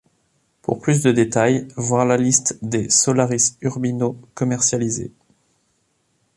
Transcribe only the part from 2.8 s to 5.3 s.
Solaris Urbino commercialisés.